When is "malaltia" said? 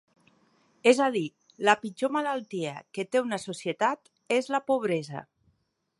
2.17-2.73